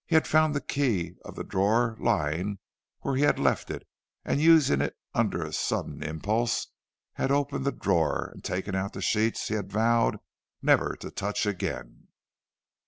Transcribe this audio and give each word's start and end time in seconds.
He 0.07 0.15
had 0.15 0.25
found 0.25 0.55
the 0.55 0.61
key 0.61 1.13
of 1.23 1.35
the 1.35 1.43
drawer 1.43 1.95
lying 1.99 2.57
where 3.01 3.15
he 3.17 3.21
had 3.21 3.37
left 3.37 3.69
it, 3.69 3.87
and, 4.25 4.41
using 4.41 4.81
it 4.81 4.97
under 5.13 5.43
a 5.43 5.53
sudden 5.53 6.01
impulse, 6.01 6.69
had 7.13 7.29
opened 7.29 7.65
the 7.67 7.71
drawer 7.71 8.31
and 8.33 8.43
taken 8.43 8.73
out 8.73 8.93
the 8.93 9.01
sheets 9.03 9.47
he 9.47 9.53
had 9.53 9.71
vowed 9.71 10.17
never 10.59 10.95
to 10.95 11.11
touch 11.11 11.45
again. 11.45 12.07